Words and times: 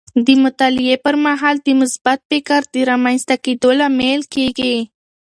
د 0.25 0.27
مطالعې 0.43 0.95
پر 1.05 1.15
مهال 1.25 1.55
د 1.65 1.67
مثبت 1.81 2.19
فکر 2.29 2.61
د 2.73 2.75
رامنځته 2.91 3.35
کیدو 3.45 3.69
لامل 3.79 4.21
کیږي. 4.33 4.75